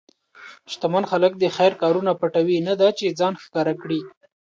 شتمن 0.71 1.03
خلک 1.11 1.31
د 1.37 1.43
خیر 1.55 1.73
کارونه 1.81 2.11
پټوي، 2.19 2.57
نه 2.67 2.73
دا 2.81 2.89
چې 2.97 3.15
ځان 3.19 3.33
ښکاره 3.43 3.73
کړي. 3.81 4.01